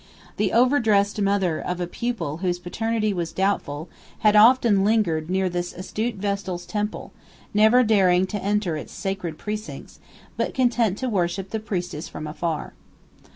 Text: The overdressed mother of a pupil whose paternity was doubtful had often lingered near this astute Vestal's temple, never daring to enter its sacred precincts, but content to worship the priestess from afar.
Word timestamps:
The 0.37 0.51
overdressed 0.51 1.21
mother 1.21 1.59
of 1.61 1.79
a 1.79 1.85
pupil 1.85 2.37
whose 2.37 2.57
paternity 2.57 3.13
was 3.13 3.31
doubtful 3.31 3.87
had 4.21 4.35
often 4.35 4.83
lingered 4.83 5.29
near 5.29 5.47
this 5.47 5.73
astute 5.73 6.15
Vestal's 6.15 6.65
temple, 6.65 7.11
never 7.53 7.83
daring 7.83 8.25
to 8.25 8.43
enter 8.43 8.75
its 8.75 8.93
sacred 8.93 9.37
precincts, 9.37 9.99
but 10.37 10.55
content 10.55 10.97
to 10.97 11.07
worship 11.07 11.51
the 11.51 11.59
priestess 11.59 12.07
from 12.07 12.25
afar. 12.25 12.73